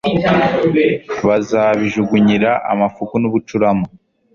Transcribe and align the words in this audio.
bazabijugunyira 1.27 2.51
amafuku 2.71 3.13
n'ubucurama 3.19 3.85